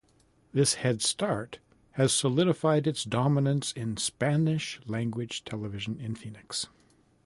[0.51, 1.59] This head start
[1.91, 6.65] has solidified its dominance in Spanish-language television in Phoenix.